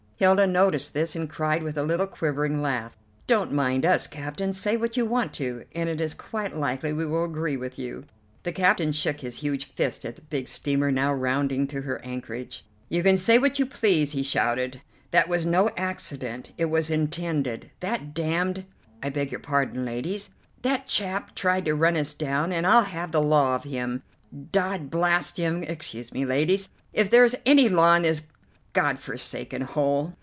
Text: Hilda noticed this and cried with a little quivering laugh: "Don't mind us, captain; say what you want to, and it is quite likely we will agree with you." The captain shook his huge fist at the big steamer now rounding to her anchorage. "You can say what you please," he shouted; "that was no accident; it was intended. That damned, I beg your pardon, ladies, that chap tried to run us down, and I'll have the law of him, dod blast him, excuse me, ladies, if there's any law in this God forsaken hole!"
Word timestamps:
Hilda 0.21 0.45
noticed 0.45 0.93
this 0.93 1.15
and 1.15 1.27
cried 1.27 1.63
with 1.63 1.79
a 1.79 1.83
little 1.83 2.05
quivering 2.05 2.61
laugh: 2.61 2.95
"Don't 3.25 3.51
mind 3.51 3.87
us, 3.87 4.05
captain; 4.05 4.53
say 4.53 4.77
what 4.77 4.95
you 4.95 5.03
want 5.03 5.33
to, 5.33 5.63
and 5.73 5.89
it 5.89 5.99
is 5.99 6.13
quite 6.13 6.55
likely 6.55 6.93
we 6.93 7.07
will 7.07 7.25
agree 7.25 7.57
with 7.57 7.79
you." 7.79 8.05
The 8.43 8.51
captain 8.51 8.91
shook 8.91 9.21
his 9.21 9.37
huge 9.39 9.73
fist 9.73 10.05
at 10.05 10.17
the 10.17 10.21
big 10.21 10.47
steamer 10.47 10.91
now 10.91 11.11
rounding 11.11 11.65
to 11.69 11.81
her 11.81 11.99
anchorage. 12.05 12.63
"You 12.87 13.01
can 13.01 13.17
say 13.17 13.39
what 13.39 13.57
you 13.57 13.65
please," 13.65 14.11
he 14.11 14.21
shouted; 14.21 14.79
"that 15.09 15.27
was 15.27 15.43
no 15.47 15.71
accident; 15.75 16.51
it 16.55 16.65
was 16.65 16.91
intended. 16.91 17.71
That 17.79 18.13
damned, 18.13 18.65
I 19.01 19.09
beg 19.09 19.31
your 19.31 19.39
pardon, 19.39 19.85
ladies, 19.85 20.29
that 20.61 20.85
chap 20.87 21.33
tried 21.33 21.65
to 21.65 21.73
run 21.73 21.97
us 21.97 22.13
down, 22.13 22.53
and 22.53 22.67
I'll 22.67 22.83
have 22.83 23.11
the 23.11 23.21
law 23.23 23.55
of 23.55 23.63
him, 23.63 24.03
dod 24.51 24.91
blast 24.91 25.37
him, 25.37 25.63
excuse 25.63 26.13
me, 26.13 26.25
ladies, 26.25 26.69
if 26.93 27.09
there's 27.09 27.33
any 27.43 27.67
law 27.69 27.95
in 27.95 28.03
this 28.03 28.21
God 28.73 28.99
forsaken 28.99 29.63
hole!" 29.63 30.13